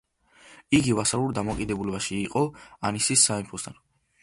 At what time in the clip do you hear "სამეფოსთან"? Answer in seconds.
3.31-3.81